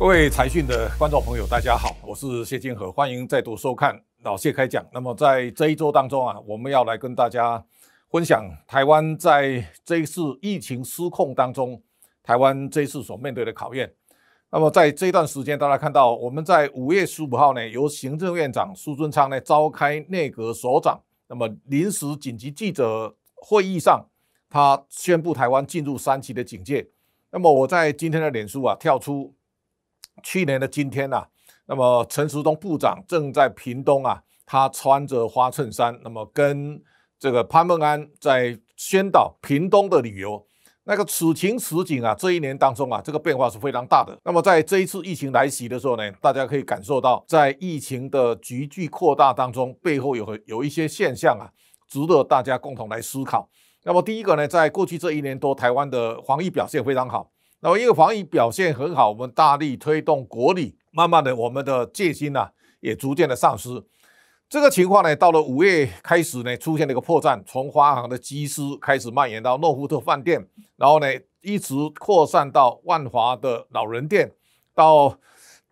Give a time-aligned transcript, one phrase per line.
[0.00, 4.82] 各位财讯的观众朋友，大家好，我是谢金河，欢迎再度收看老谢开讲。
[4.94, 7.62] 那么在这一周当中啊，我们要来跟大家
[8.08, 11.82] 分享台湾在这一次疫情失控当中，
[12.22, 13.92] 台湾这一次所面对的考验。
[14.50, 20.98] 那么在这一段时间，大家看到我们在五月十五号呢，由行政院长苏贞昌呢召开内阁首长，
[21.28, 24.02] 那么临时紧急记者会议上，
[24.48, 26.88] 他宣布台湾进入三级的警戒。
[27.30, 29.34] 那么我在今天的脸书啊跳出。
[30.22, 31.26] 去年的今天啊，
[31.66, 36.80] 那么陈时中部长正在屏东啊，他穿着花衬衫，那么跟
[37.18, 40.46] 这个潘孟安在宣导屏东的旅游。
[40.84, 44.18] 那个此情此景啊，这一年当中啊，这个变化是非常大的。
[44.24, 51.52] 那么在这一次疫情来袭的时候呢，大家可以感受到，在疫情的急剧扩大当中，背后有有一些现象啊，
[51.86, 53.48] 值得大家共同来思考。
[53.84, 57.30] 那么第一个呢，在过去这一年多，台湾的防疫表现非常好。
[57.62, 62.48] 那么，因为防疫表现很好，我们大力推动国旅，慢慢的，我们的戒心呢、
[62.80, 63.84] 也逐渐的丧失。
[64.48, 71.06] 这个情况呢，到了五月开始呢，出现了一个破绽，从华航的机师开始蔓延到诺富特饭店，然后呢，
[71.42, 74.32] 一直扩散到万华的老人店，
[74.74, 75.18] 到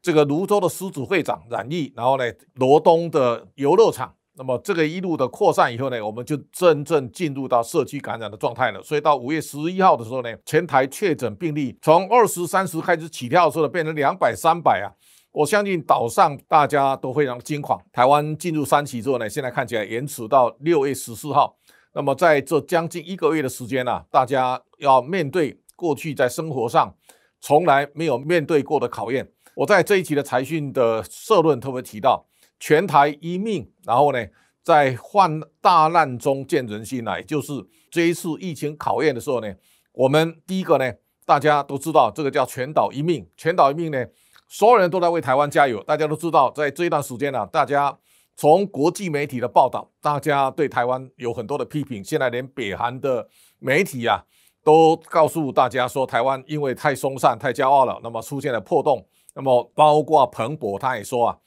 [0.02, 4.14] 这个泸州的狮子会长染疫，然后呢，罗东的游乐场。
[4.38, 8.80] 那么这个一路的扩散以后呢，我们就真正进入到社区感染的状态了。
[8.80, 14.94] 所以到五月十一号的时候呢，全台确诊病例从二十三十开始起跳的时候呢，变成两百三百啊。
[15.32, 17.76] 我相信岛上大家都非常惊慌。
[17.92, 21.56] 台湾进入三级之后呢，现在看起来延迟到六月十四号。
[21.94, 26.94] 那么在这将近一个月的时间啊，大家要面对过去在生活上
[27.40, 29.28] 从来没有面对过的考验。
[29.56, 32.27] 我在这一期的财讯的社论特别提到。
[32.60, 34.26] 全台一命，然后呢，
[34.62, 37.52] 在患大难中见人心也，就是
[37.90, 39.54] 这一次疫情考验的时候呢，
[39.92, 40.92] 我们第一个呢，
[41.24, 44.04] 大家都知道这个叫全岛一命，全岛一命呢，
[44.48, 45.82] 所有人都在为台湾加油。
[45.84, 47.96] 大家都知道，在这一段时间呢、啊，大家
[48.36, 54.24] 从国际媒体的报道，大家对台湾有很多的批评，现在连北韩的媒体啊，
[54.64, 59.06] 都告诉大家说，台湾因为太松散、太骄傲了，那么出现了破洞。
[59.34, 61.38] 那么包括彭博他也说啊。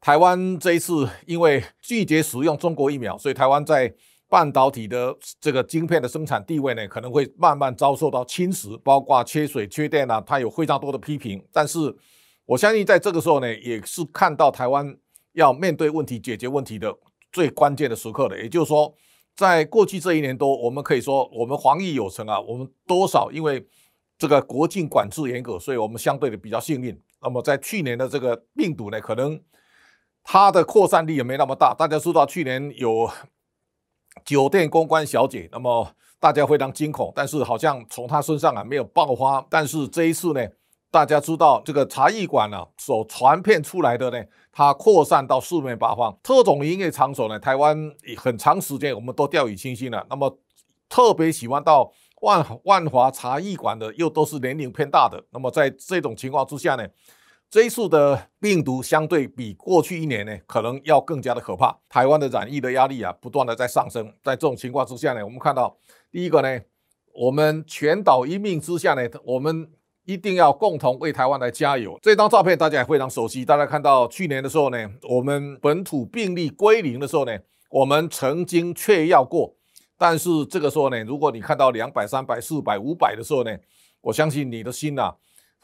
[0.00, 3.92] 台湾这一次因为拒绝使用中国疫苗，所以台湾在
[4.28, 11.44] 半导体的这个晶片的生产地位呢，可能会慢慢遭受到侵蚀，包括缺水、缺电啊，它有非常多的批评。
[11.52, 11.78] 但是
[12.44, 14.96] 我相信在这个时候呢，也是看到台湾
[15.32, 16.94] 要面对问题、解决问题的
[17.32, 18.36] 最关键的时刻了。
[18.36, 18.94] 也就是说，
[19.34, 23.66] 在过去这一年多，我们可以说我们防疫有成啊，我们多少因为
[24.18, 26.96] 这个国境管制严格，所以我们相对的比较幸运。
[27.22, 29.40] 那么在去年的这个病毒呢，可能。
[30.28, 33.08] 它的扩散力也没那么大，大家知道去年有
[34.24, 35.88] 酒店公关小姐，那么
[36.18, 39.46] 大家非常惊恐，但是好像从她身上啊没有爆发。
[39.48, 40.44] 但是这一次呢，
[40.90, 44.20] 大家知道这个茶艺馆呢所传遍出来的呢，
[44.50, 46.18] 它扩散到四面八方。
[46.24, 47.78] 特种营业场所呢，台湾
[48.16, 50.04] 很长时间我们都掉以轻心了。
[50.10, 50.36] 那么
[50.88, 55.24] 特别喜欢到万万华茶艺馆的，又都是年龄偏大的。
[55.30, 56.84] 那么在这种情况之下呢，
[57.56, 61.74] 这一次的病毒相对比过去一年呢，可能要更加的可怕。
[61.88, 64.12] 台湾的染疫的压力啊，不断的在上升。
[64.22, 65.74] 在这种情况之下呢，我们看到
[66.12, 66.60] 第一个呢，
[67.14, 69.70] 我们全岛一命之下呢，我们
[70.04, 71.98] 一定要共同为台湾来加油。
[72.02, 77.38] 这张照片大家也非常熟悉，大家看到去年的时候呢，我们本土病例归零的时候呢，
[77.70, 79.56] 我们曾经确要过。
[79.96, 83.56] 但是这个时候呢，如果你看到两百、三百、四百、五百的时候呢，
[84.02, 85.14] 我相信你的心呐。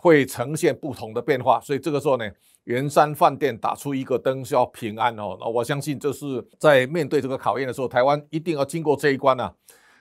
[0.02, 2.28] 会呈现不同的变化，所以这个时候呢，
[2.64, 5.36] 圆山饭店打出一个灯，需要平安哦。
[5.38, 9.54] 那我相信这是在面对这个考验的时候，台湾一定要经过这一关啊，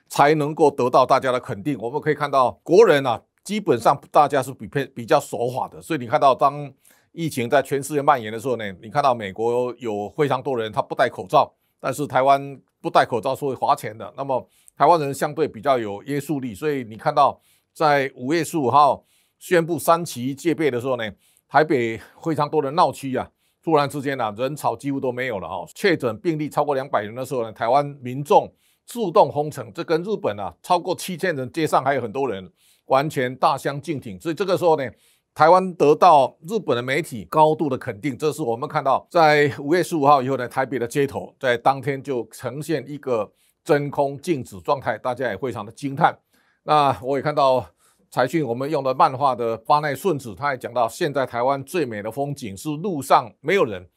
[0.08, 1.78] 才能够得到大家的肯定。
[1.80, 5.80] 我们可以看到，国人啊，基本上大家是比偏比较守法的。
[5.80, 6.74] 所以你看到，当
[7.12, 14.12] 疫情在全世界蔓延的时候呢，你看到美国有非常多人他不戴口罩，但是台湾不戴口罩是会罚钱的。
[14.18, 17.40] 那么台湾人相对比较有约束力，所以你看到
[17.72, 19.06] 在五月十五号。
[19.42, 21.12] 宣布三期戒备的时候呢，
[21.48, 23.28] 台北非常多的闹区啊，
[23.64, 25.66] 突然之间啊，人潮几乎都没有了啊。
[25.74, 28.54] 确诊病例超过两百人的时候呢，台湾民众
[28.86, 32.48] 自动封城，这跟日本啊超过七千人，街上还有很多人，
[32.86, 34.20] 完全大相径庭。
[34.22, 34.88] 所以这个时候呢，
[35.34, 43.32] 台湾得到日本的媒体高度的肯定，这是我们看到在五月十五号以后呢，台北的街头在当天就呈现一个
[43.64, 46.16] 真空静止状态，大家也非常的惊叹。
[46.62, 47.66] 那我也看到。
[48.12, 53.88] 财讯我们用的漫画的巴奈顺子，他也讲到，现在台湾最美的风景是路上没有人，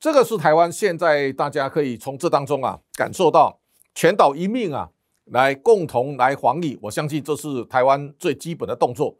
[0.00, 3.60] 这个是台湾现在大家可以从这当中啊感受到
[3.94, 4.88] 全岛一命啊，
[5.26, 9.14] 来共同来防疫，我相信这是台湾最基本的动作。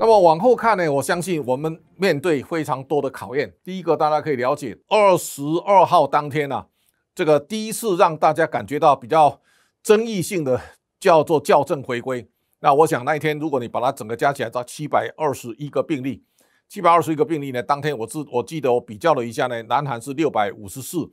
[0.00, 3.54] 那么往后看呢，我相信我们面对非常多的考验。
[3.62, 6.66] 第一个，大家可以了解，二十二号当天啊，
[7.14, 9.38] 这个第一次让大家感觉到比较
[9.82, 10.60] 争议性的
[10.98, 12.28] 叫做校正回归。
[12.60, 16.22] 那我想那一天，如果你把它整个加起来到七百二十一个病例，
[16.68, 21.10] 七百二十一个病例呢，当天我记我记得我比较了一下呢，南韩是六百五十四，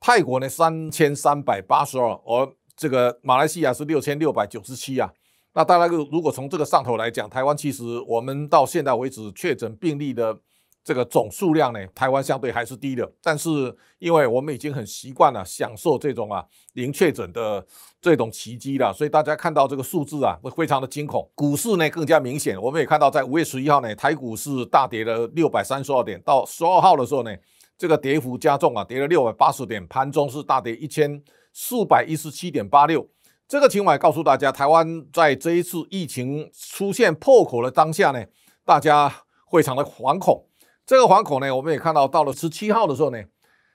[0.00, 5.12] 泰国呢三千三百八十二，而这个马来西亚是六千六百九十七啊。
[5.54, 10.40] 那大家如果从这个上头来讲，台湾其实我们到现在为止确诊病例的
[10.84, 13.10] 这个总数量呢，台湾相对还是低的。
[13.22, 16.44] 但是因为我们已经很习惯了享受这种啊
[16.74, 17.64] 零确诊的
[18.00, 21.30] 这种奇迹了，所以大家看到这个数字啊会非常的惊恐。
[21.34, 27.32] 股市呢更加明显，我们也看到在五月十一号呢，台股是大跌了六百三十二点，到十二号的时候呢，
[27.78, 33.08] 这个跌幅加重啊，跌了六百八十点，盘中是大跌一千四百一十七点八六。
[33.46, 38.24] 这个情况也告诉大家，台湾在这一次疫情出现破口的当下呢，
[38.64, 39.12] 大家
[39.50, 40.44] 非常的惶恐。
[40.84, 43.22] 这个惶恐呢，我们也看到，到了十七号的时候呢，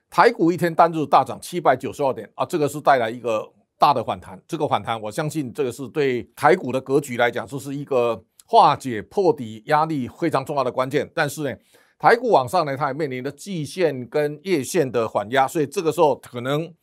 [0.10, 3.48] 台股一天单日大涨七百九十二点啊，这个是带来一个
[3.80, 4.42] 大的反弹。
[4.48, 11.10] 这个反弹，我相信这个是对台股的格局来讲，这是一个化解破底压力非常重要的关键。
[11.16, 11.56] 但是呢，
[11.98, 16.74] 台股往上呢，它也面临着季线跟月线的缓压，所以这个时候可能。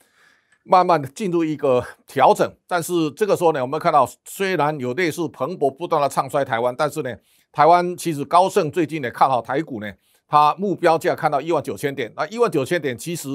[0.66, 7.14] 慢慢的进入一个调整，但是这个时候呢，我们看到虽然有类似蓬勃不断的唱衰台湾，但是呢，
[7.52, 9.92] 台湾其实高盛最近呢看好台股呢，
[10.34, 13.28] 它目标价看到一万九千点，那一万九千点其实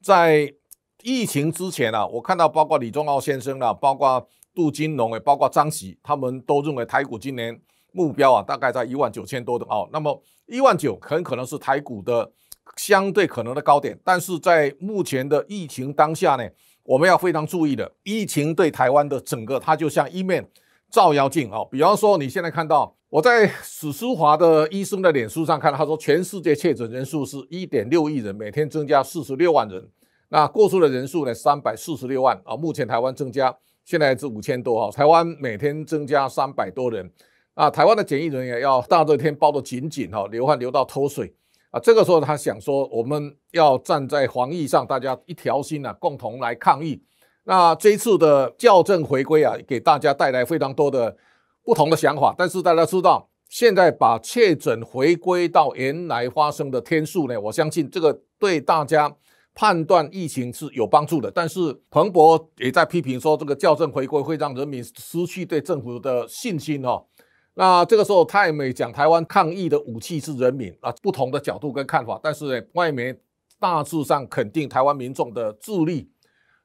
[0.00, 0.54] 在
[1.02, 7.60] 疫情之前啊，我看到包括李宗浩先生啊，包括杜金龙诶，包括张喜，他们都认为台股今年
[7.90, 12.30] 目标啊大概在一万九千多的哦，那么一万九很可能是台股的
[12.76, 16.48] 相对可能的高点，但是在目前的疫情当下呢，
[16.84, 20.48] 我们要非常注意的，疫情对台湾的整个，它就像一面
[20.92, 21.64] 照妖镜啊。
[21.68, 29.88] 比方说，你现在看到我在史书华的医生的脸书上看，他说全世界确诊人数是一点六亿人，每天增加四十六万人，
[30.30, 32.56] 那过世的人数呢，三百四十六万啊。
[32.56, 37.08] 目前台湾增加现在是五千多哈，台湾每天增加三百多人
[37.54, 37.70] 啊。
[37.70, 41.32] 台湾的检疫人员要大热天包得紧紧哈，流汗流到脱水。
[41.70, 47.00] 啊，这个时候他想说，我们要站在防疫上，大家一条心啊，共同来抗疫。
[47.44, 51.16] 那这一次的校正回归啊，给大家带来非常多的
[51.66, 52.32] 不同的想法。
[52.38, 59.14] 但是大家知道，现在把确诊回归到原来发生的天数呢，我相信这个对大家
[59.52, 61.30] 判断疫情是有帮助的。
[61.30, 67.04] 但是彭博也在批评说，这个校正回归会让人民失去对政府的信心哦。
[67.54, 73.14] 那这个时候，泰美讲台湾抗疫的武器是人民啊，不同的角度跟看法，但是呢，外媒
[73.58, 76.10] 大致上肯定台湾民众的自立。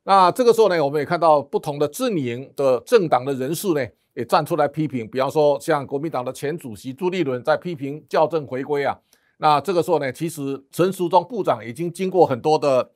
[0.03, 8.97] 那这个时候呢，我们也看到不同的阵营的政党的人士呢，也站出来批评，比方说像国民党的前主席朱立伦在批评校正回归啊。
[9.37, 12.91] 那这个时候呢，其实陈时中部长已经经过很多的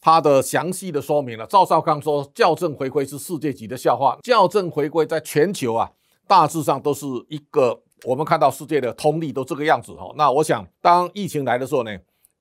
[0.00, 1.46] 他的详细的说明了。
[1.46, 5.90] 赵少康说校正回归是世界级的笑话，校正回归在全球啊。
[6.26, 10.10] 大致上都是一个，我们看到世界的通例都这个样子哈。
[10.16, 11.90] 那我想，当疫情来的时候呢，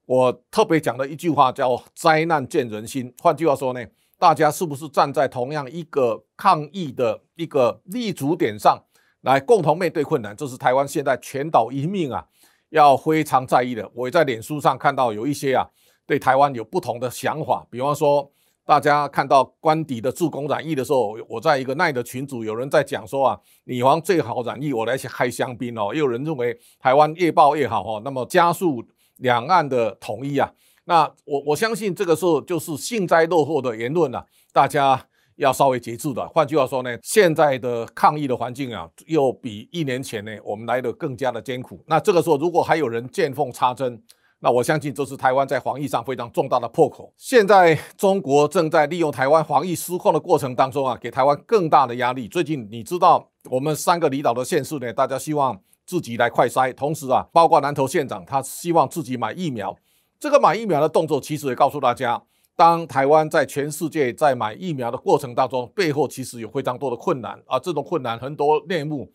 [0.06, 3.12] 我特别讲了一句话叫“灾难见人心”。
[3.20, 3.84] 换句话说呢，
[4.19, 8.78] 大家是不是站在同样一个抗疫的一个立足点上
[9.21, 10.35] 来共同面对困难？
[10.35, 12.23] 这是台湾现在全岛一命啊，
[12.69, 13.90] 要非常在意的。
[13.95, 15.66] 我也在脸书上看到有一些啊，
[16.06, 18.30] 对台湾有不同的想法，比方说。
[18.66, 25.90] 大家看到官邸的助攻染疫的时候，我在一个赖的群组，有人在讲说啊，女皇最好染疫，我来开香槟哦。
[25.92, 28.85] 也有人认为台湾越爆越好哈，那么加速
[29.18, 30.54] 两岸的统一啊。
[30.86, 35.06] 那我我相信这个时候就是幸灾乐祸的言论啊，大家
[35.36, 36.28] 要稍微节制的。
[36.30, 41.83] 换句话说呢，现在的抗疫的环境啊，又比一年前呢，我们来的更加的艰苦。
[41.88, 44.02] 那这个时候如果还有人见缝插针，
[44.40, 47.14] 那我相信这是台湾在防疫上非常重大的破口。
[47.18, 52.28] 现在中国正在利用台湾防疫失控的过程当中啊，给台湾更大的压力。
[52.28, 59.76] 最近你知道，我们三个离岛的县市呢，大家希望自己来快筛，同时啊，包括南投县长他希望自己买疫苗。
[60.19, 62.21] 这个买疫苗的动作，其实也告诉大家，
[62.56, 67.57] 当台湾在全世界在买疫苗的过程当中，背后其实有非常多的困难啊。
[67.57, 69.11] 这种困难很多内幕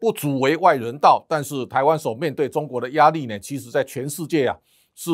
[0.00, 4.56] 不足为外人道，但是台湾所面对中国的压力呢，其实在全世界啊。
[5.00, 5.12] 是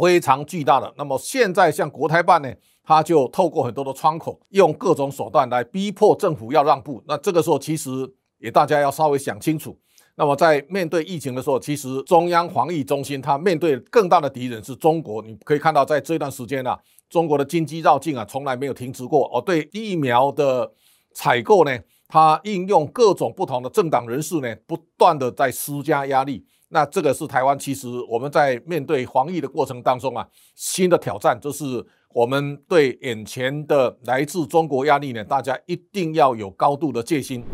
[0.00, 0.90] 非常巨大的。
[0.96, 2.50] 那么现在像国台办呢，
[2.82, 7.04] 他就透过很多的窗口，用各种手段来逼迫政府要让步。
[7.06, 7.90] 那这个时候其实
[8.38, 9.78] 也大家要稍微想清楚。
[10.18, 15.22] 那么在面对疫情的时候，其实中央防疫中心它面对更大的敌人是中国。
[15.22, 16.78] 你可以看到，在这段时间啊，
[17.10, 19.30] 中国的经济绕境啊，从来没有停止过。
[19.32, 20.72] 哦，对疫苗的
[21.12, 26.46] 采购呢，它应用各种不同的政党人士呢，不断的在施加压力。
[26.70, 37.44] 那这个是台湾其实我们在面对防疫的过程当中啊，新的挑战就是我们对眼前的来自中国压力呢，大家一定要有高度的戒心。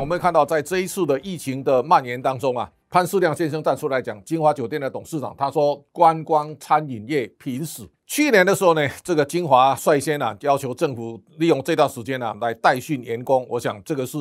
[0.00, 7.88] 我们看到在这一次的疫情的蔓延当中啊，潘世亮先生站出来讲，金华酒店的董事长他说，观光餐饮业濒死。
[8.06, 14.18] 去年的时候呢，这个金华率先啊要求政府利用这段时间啊来代训员工，我想这个是。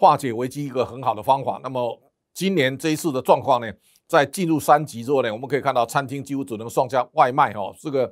[0.00, 1.60] 化解危机一个很好的方法。
[1.62, 2.00] 那么
[2.32, 3.70] 今年这一次的状况呢，
[4.08, 7.70] 在进入三级之后呢，我们可以看到餐厅几乎只能送下外卖哦。
[7.78, 8.10] 这个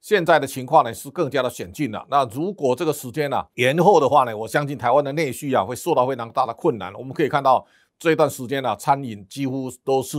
[0.00, 2.06] 现在的情况呢是更加的险峻了。
[2.08, 6.94] 那如果这个时间呢延后的话呢，我相信台湾的内需啊会受到非常大的困难。
[6.94, 7.66] 我们可以看到
[7.98, 10.16] 这段时间呢，餐饮几乎都是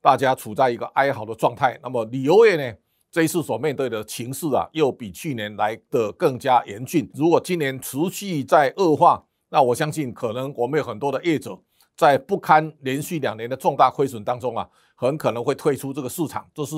[0.00, 1.78] 大家处在一个哀嚎的状态。
[1.82, 2.76] 那么旅游业呢，
[3.10, 7.08] 这一次所面对的情势啊，又比去年来的更加严峻。
[7.14, 11.58] 如果今年持续在恶化，那我相信，可能我们有很多的业者
[11.96, 16.44] 在不堪连续两年的重大亏损当中啊，很可能会退出这个市场。
[16.54, 16.74] 这是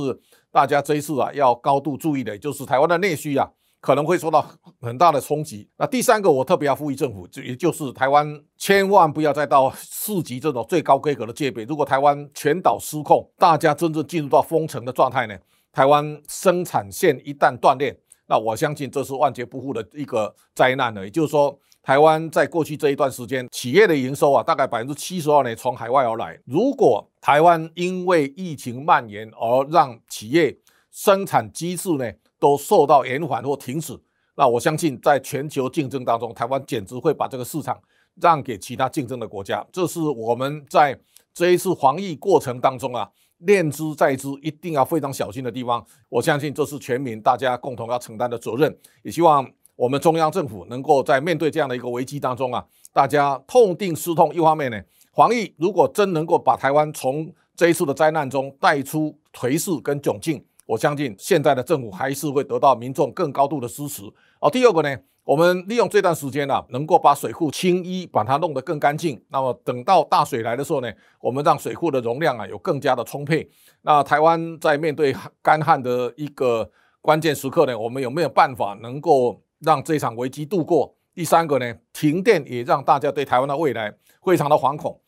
[0.51, 3.49] 大家这一次啊要高度注意的，就是台湾的内需啊
[3.81, 4.45] 可能会受到
[4.81, 5.69] 很大的冲击。
[5.77, 11.65] 那第三个，我特别要呼吁政府，就也就是台湾千万不要再到四级这种最高规格的戒备。
[11.65, 15.39] 如果台湾全岛失控，大家真正进入到封城的状态呢，
[15.73, 21.05] 台湾生产线一旦断裂，那我相信这是万劫不复的一个灾难了。
[21.05, 21.59] 也就是说。
[21.85, 26.41] 台湾在过去这一段时间，企业的营收啊，大概百分之七十二呢从海外而来。
[26.47, 30.57] 如果台湾因为疫情蔓延而让企业
[30.91, 33.95] 生产机制呢都受到延缓或停止，
[34.35, 37.79] 那我相信在全球竞争当中，台湾简直会把这个市场
[38.19, 39.63] 让给其他竞争的国家。
[39.71, 40.99] 这是我们在
[41.35, 43.07] 这一次防疫过程当中啊，
[43.41, 45.85] 念之在之，一定要非常小心的地方。
[46.09, 49.47] 我相信这是全民大家共同要承担的责任，也希望。
[49.77, 54.33] 我们中央政府能够在面对这样的一个危机当中啊，大家痛定思痛。
[54.33, 54.81] 一方面呢，
[55.13, 64.03] 防疫如果真能够把台湾从这一次的灾难中带出颓势跟窘境，我相信现在的政府还是会得到民众更高度的支持。
[64.41, 69.21] 哦，第二个呢，我们利用这段时间呢，能够把水库清淤，把它弄得更干净。
[69.31, 70.89] 那么等到大水来的时候呢，
[71.21, 73.49] 我们让水库的容量啊有更加的充沛。
[73.83, 75.13] 那台湾在面对
[75.43, 79.41] 干旱的一个关键时刻呢，我们有没有办法能够？
[79.65, 80.95] 让这场危机度过。
[81.15, 83.95] 第三个呢，停电也让大家对台湾的未来
[84.25, 85.01] 非常的惶恐。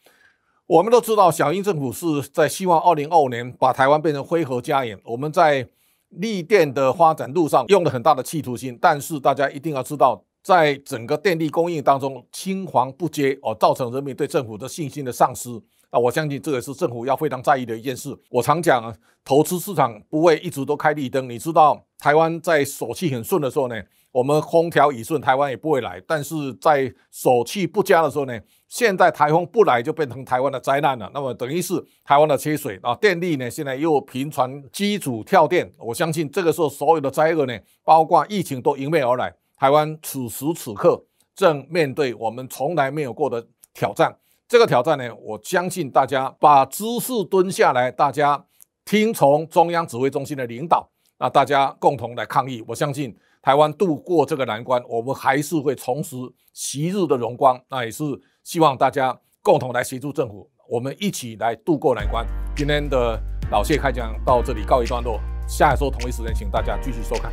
[0.66, 4.98] 我们都知道，小英政府是在希望二零二五年把台湾变成非核家园。
[5.04, 5.68] 我们在
[6.08, 15.50] 立电的发展路上用了很大的企图心，但是大家一定要知道，在整个电力供应当中青黄不接哦，造成人民对政府的信心的丧失。
[15.92, 18.16] 那我相信这也是政府要非常在意的一件事。
[18.30, 18.94] 我常讲啊，
[19.25, 21.28] 投资市场不会一直都开绿灯。
[21.28, 23.80] 你知道，台湾在手气很顺的时候呢，
[24.16, 28.32] 我们空调已顺，台湾也不会来；但是在手气不佳的时候呢，
[28.66, 31.11] 现在台风不来就变成台湾的灾难了。
[31.12, 35.70] 那么等于是台湾的缺水啊，电力呢现在又频传机组跳电。
[35.76, 37.54] 我相信这个时候所有的灾厄呢，
[37.85, 39.30] 包括疫情都迎面而来。
[39.58, 41.04] 台湾此时此刻
[41.35, 44.16] 正面对我们从来没有过的挑战。
[44.49, 48.42] 这个挑战呢，我相信大家把姿势蹲下来，大家
[48.87, 52.64] 听从中央指挥中心的领导，那大家共同来抗疫。
[52.66, 53.14] 我相信。
[53.47, 56.17] 台湾度过这个难关，我们还是会重拾
[56.53, 57.57] 昔日的荣光。
[57.71, 58.03] 那也是
[58.43, 62.26] 希望大家共同来协助政府，我们一起来度过难关。
[62.57, 63.17] 今天的
[63.53, 67.33] 老谢开讲到这里告一段落，下一周同一时间，请大家继续收看。